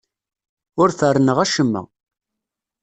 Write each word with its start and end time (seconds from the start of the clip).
Ur 0.81 0.89
ferrneɣ 0.99 1.37
acemma. 1.43 1.81